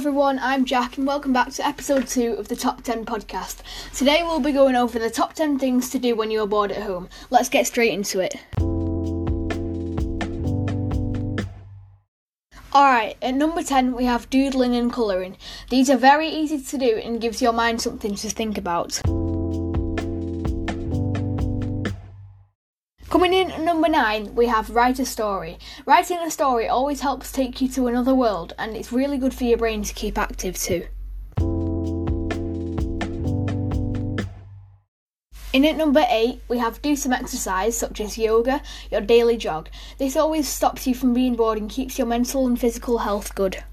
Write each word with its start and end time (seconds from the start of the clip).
everyone, 0.00 0.38
I'm 0.38 0.64
Jack 0.64 0.96
and 0.96 1.06
welcome 1.06 1.34
back 1.34 1.50
to 1.50 1.66
episode 1.66 2.06
2 2.06 2.32
of 2.32 2.48
the 2.48 2.56
Top 2.56 2.82
10 2.82 3.04
podcast. 3.04 3.58
Today 3.94 4.22
we'll 4.22 4.40
be 4.40 4.50
going 4.50 4.74
over 4.74 4.98
the 4.98 5.10
top 5.10 5.34
10 5.34 5.58
things 5.58 5.90
to 5.90 5.98
do 5.98 6.16
when 6.16 6.30
you're 6.30 6.46
bored 6.46 6.72
at 6.72 6.84
home. 6.84 7.10
Let's 7.28 7.50
get 7.50 7.66
straight 7.66 7.92
into 7.92 8.18
it. 8.20 8.34
Alright, 12.74 13.18
at 13.20 13.34
number 13.34 13.62
10 13.62 13.94
we 13.94 14.06
have 14.06 14.30
doodling 14.30 14.74
and 14.74 14.90
colouring. 14.90 15.36
These 15.68 15.90
are 15.90 15.98
very 15.98 16.28
easy 16.28 16.62
to 16.62 16.78
do 16.78 16.96
and 16.96 17.20
gives 17.20 17.42
your 17.42 17.52
mind 17.52 17.82
something 17.82 18.14
to 18.14 18.30
think 18.30 18.56
about. 18.56 19.02
Coming 23.10 23.34
in 23.34 23.49
number 23.64 23.88
nine, 23.88 24.34
we 24.34 24.46
have 24.46 24.70
write 24.70 24.98
a 24.98 25.06
story. 25.06 25.58
Writing 25.86 26.18
a 26.18 26.30
story 26.30 26.68
always 26.68 27.00
helps 27.00 27.32
take 27.32 27.60
you 27.60 27.68
to 27.68 27.86
another 27.86 28.14
world, 28.14 28.54
and 28.58 28.76
it's 28.76 28.92
really 28.92 29.18
good 29.18 29.34
for 29.34 29.44
your 29.44 29.58
brain 29.58 29.82
to 29.82 29.94
keep 29.94 30.18
active 30.18 30.56
too. 30.56 30.86
In 35.52 35.64
at 35.64 35.76
number 35.76 36.06
8, 36.08 36.42
we 36.48 36.58
have 36.58 36.80
do 36.80 36.94
some 36.94 37.12
exercise 37.12 37.76
such 37.76 38.00
as 38.00 38.16
yoga, 38.16 38.62
your 38.90 39.00
daily 39.00 39.36
jog. 39.36 39.68
This 39.98 40.16
always 40.16 40.48
stops 40.48 40.86
you 40.86 40.94
from 40.94 41.12
being 41.12 41.34
bored 41.34 41.58
and 41.58 41.68
keeps 41.68 41.98
your 41.98 42.06
mental 42.06 42.46
and 42.46 42.58
physical 42.58 42.98
health 42.98 43.34
good. 43.34 43.64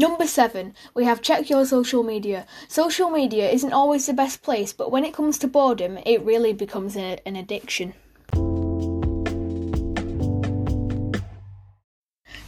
Number 0.00 0.26
seven, 0.26 0.72
we 0.94 1.04
have 1.04 1.20
check 1.20 1.50
your 1.50 1.66
social 1.66 2.02
media. 2.02 2.46
Social 2.68 3.10
media 3.10 3.50
isn't 3.50 3.74
always 3.74 4.06
the 4.06 4.14
best 4.14 4.40
place, 4.40 4.72
but 4.72 4.90
when 4.90 5.04
it 5.04 5.12
comes 5.12 5.36
to 5.36 5.46
boredom, 5.46 5.98
it 6.06 6.24
really 6.24 6.54
becomes 6.54 6.96
a, 6.96 7.18
an 7.26 7.36
addiction. 7.36 7.92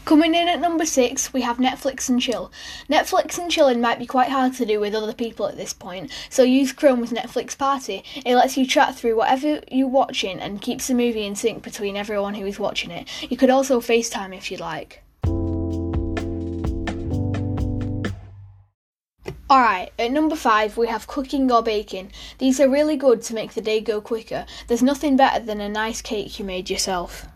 Coming 0.06 0.34
in 0.34 0.48
at 0.48 0.62
number 0.62 0.86
six, 0.86 1.34
we 1.34 1.42
have 1.42 1.58
Netflix 1.58 2.08
and 2.08 2.23
chill. 2.23 2.50
Netflix 2.89 3.36
and 3.36 3.50
chilling 3.50 3.83
might 3.83 3.98
be 3.98 4.06
quite 4.06 4.30
hard 4.30 4.55
to 4.55 4.64
do 4.64 4.80
with 4.80 4.95
other 4.95 5.12
people 5.12 5.47
at 5.47 5.58
this 5.58 5.75
point, 5.75 6.11
so 6.30 6.42
use 6.42 6.73
Chrome 6.73 7.03
with 7.03 7.11
Netflix 7.11 7.56
Party. 7.58 8.03
It 8.25 8.34
lets 8.34 8.56
you 8.56 8.64
chat 8.67 8.97
through 8.97 9.19
whatever 9.19 9.61
you're 9.70 9.89
watching 9.89 10.41
and 10.41 10.62
keeps 10.62 10.86
the 10.86 10.95
movie 10.95 11.27
in 11.27 11.36
sync 11.36 11.62
between 11.62 11.98
everyone 11.98 12.33
who 12.33 12.47
is 12.47 12.58
watching 12.58 12.91
it. 12.91 13.06
You 13.30 13.36
could 13.36 13.50
also 13.50 13.78
FaceTime 13.78 14.34
if 14.34 14.50
you'd 14.50 14.61
like. 14.61 15.03
Alright, 19.53 19.92
at 19.98 20.11
number 20.11 20.34
five 20.34 20.78
we 20.78 20.86
have 20.86 21.06
cooking 21.06 21.53
or 21.53 21.62
baking. 21.62 22.11
These 22.39 22.58
are 22.58 22.70
really 22.70 22.97
good 22.97 23.20
to 23.25 23.34
make 23.34 23.53
the 23.53 23.61
day 23.61 23.83
go 23.83 24.00
quicker. 24.00 24.47
There's 24.67 24.83
nothing 24.83 25.14
better 25.14 25.45
than 25.45 25.61
a 25.61 25.69
nice 25.69 26.00
cake 26.00 26.39
you 26.39 26.47
made 26.47 26.70
yourself. 26.70 27.27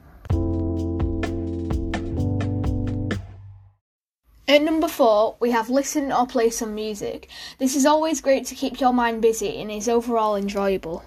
At 4.48 4.62
number 4.62 4.88
four, 4.88 5.36
we 5.40 5.50
have 5.50 5.68
listen 5.68 6.10
or 6.10 6.26
play 6.26 6.48
some 6.48 6.74
music. 6.74 7.28
This 7.58 7.76
is 7.76 7.84
always 7.84 8.22
great 8.22 8.46
to 8.46 8.54
keep 8.54 8.80
your 8.80 8.94
mind 8.94 9.20
busy 9.20 9.60
and 9.60 9.70
is 9.70 9.86
overall 9.86 10.36
enjoyable. 10.36 11.04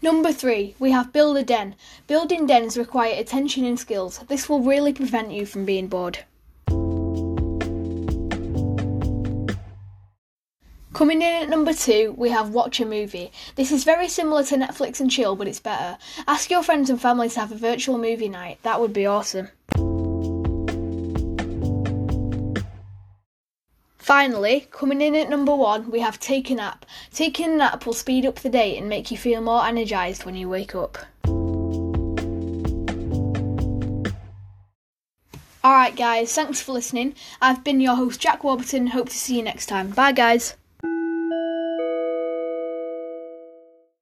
Number 0.00 0.32
three, 0.32 0.76
we 0.78 0.92
have 0.92 1.12
build 1.12 1.36
a 1.36 1.42
den. 1.42 1.74
Building 2.06 2.46
dens 2.46 2.78
require 2.78 3.20
attention 3.20 3.66
and 3.66 3.78
skills. 3.78 4.20
This 4.28 4.48
will 4.48 4.62
really 4.62 4.94
prevent 4.94 5.30
you 5.30 5.44
from 5.44 5.66
being 5.66 5.88
bored. 5.88 6.20
Coming 10.94 11.22
in 11.22 11.42
at 11.42 11.48
number 11.48 11.72
two, 11.72 12.14
we 12.16 12.30
have 12.30 12.50
Watch 12.50 12.78
a 12.78 12.86
Movie. 12.86 13.32
This 13.56 13.72
is 13.72 13.82
very 13.82 14.06
similar 14.06 14.44
to 14.44 14.54
Netflix 14.54 15.00
and 15.00 15.10
Chill, 15.10 15.34
but 15.34 15.48
it's 15.48 15.58
better. 15.58 15.98
Ask 16.28 16.52
your 16.52 16.62
friends 16.62 16.88
and 16.88 17.00
family 17.00 17.28
to 17.30 17.40
have 17.40 17.50
a 17.50 17.56
virtual 17.56 17.98
movie 17.98 18.28
night. 18.28 18.60
That 18.62 18.80
would 18.80 18.92
be 18.92 19.04
awesome. 19.04 19.48
Finally, 23.98 24.68
coming 24.70 25.00
in 25.00 25.16
at 25.16 25.28
number 25.28 25.52
one, 25.52 25.90
we 25.90 25.98
have 25.98 26.20
Take 26.20 26.50
a 26.50 26.54
Nap. 26.54 26.86
Taking 27.12 27.54
a 27.54 27.56
nap 27.56 27.86
will 27.86 27.92
speed 27.92 28.24
up 28.24 28.36
the 28.36 28.48
day 28.48 28.78
and 28.78 28.88
make 28.88 29.10
you 29.10 29.16
feel 29.16 29.40
more 29.40 29.66
energised 29.66 30.24
when 30.24 30.36
you 30.36 30.48
wake 30.48 30.76
up. 30.76 30.96
Alright, 35.64 35.96
guys, 35.96 36.32
thanks 36.32 36.60
for 36.60 36.70
listening. 36.70 37.16
I've 37.42 37.64
been 37.64 37.80
your 37.80 37.96
host, 37.96 38.20
Jack 38.20 38.44
Warburton. 38.44 38.88
Hope 38.88 39.08
to 39.08 39.18
see 39.18 39.36
you 39.38 39.42
next 39.42 39.66
time. 39.66 39.90
Bye, 39.90 40.12
guys. 40.12 40.54